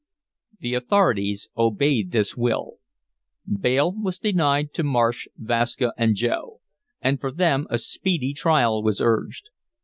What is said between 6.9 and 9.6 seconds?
and for them a speedy trial was urged.